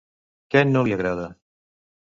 Què 0.55 0.63
no 0.71 0.83
li 0.89 0.97
agrada? 0.99 1.31